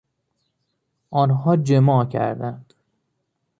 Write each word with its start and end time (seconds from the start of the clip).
آنها 1.11 1.55
جماع 1.57 2.05
کردند. 2.05 2.73